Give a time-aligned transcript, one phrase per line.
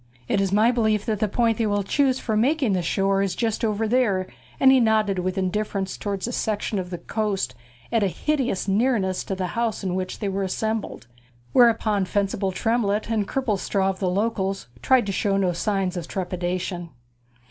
[0.27, 3.35] 'It is my belief that the point they will choose for making the shore is
[3.35, 4.25] just over there,'
[4.59, 7.53] and he nodded with indifference towards a section of the coast
[7.91, 11.05] at a hideous nearness to the house in which they were assembled,
[11.53, 16.89] whereupon Fencible Tremlett, and Cripplestraw of the Locals, tried to show no signs of trepidation.